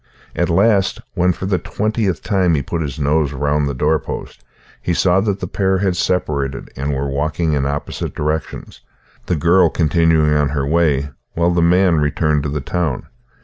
At 0.35 0.49
last, 0.49 0.99
when 1.13 1.31
for 1.31 1.45
the 1.45 1.59
twentieth 1.59 2.23
time 2.23 2.55
he 2.55 2.63
put 2.63 2.81
his 2.81 2.97
nose 2.99 3.33
round 3.33 3.69
the 3.69 3.75
doorpost, 3.75 4.43
he 4.81 4.95
saw 4.95 5.21
that 5.21 5.41
the 5.41 5.47
pair 5.47 5.77
had 5.77 5.95
separated, 5.95 6.71
and 6.75 6.91
were 6.95 7.07
walking 7.07 7.53
in 7.53 7.67
opposite 7.67 8.15
directions, 8.15 8.81
the 9.27 9.35
girl 9.35 9.69
continuing 9.69 10.33
on 10.33 10.49
her 10.49 10.65
way, 10.65 11.11
while 11.33 11.51
the 11.51 11.61
man 11.61 11.97
returned 11.97 12.41
to 12.41 12.49
the 12.49 12.61
town. 12.61 13.09